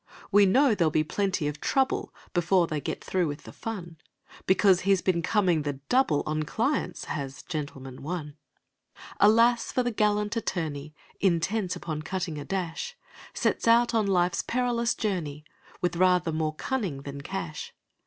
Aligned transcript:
We 0.31 0.47
know 0.47 0.73
there'll 0.73 0.89
be 0.89 1.03
plenty 1.03 1.47
of 1.47 1.61
trouble 1.61 2.11
Before 2.33 2.65
they 2.65 2.81
get 2.81 3.03
through 3.03 3.27
with 3.27 3.43
the 3.43 3.53
fun, 3.53 3.97
Because 4.47 4.79
he's 4.79 5.03
been 5.03 5.21
coming 5.21 5.61
the 5.61 5.73
double 5.89 6.23
On 6.25 6.41
clients, 6.41 7.05
has 7.05 7.43
"Gentleman, 7.43 8.01
One". 8.01 8.35
Alas! 9.19 9.71
for 9.71 9.83
the 9.83 9.91
gallant 9.91 10.35
attorney, 10.35 10.95
Intent 11.19 11.75
upon 11.75 12.01
cutting 12.01 12.39
a 12.39 12.45
dash, 12.45 12.97
Sets 13.35 13.67
out 13.67 13.93
on 13.93 14.07
life's 14.07 14.41
perilous 14.41 14.95
journey 14.95 15.43
With 15.81 15.95
rather 15.95 16.31
more 16.31 16.55
cunning 16.55 17.03
than 17.03 17.21
cash. 17.21 17.71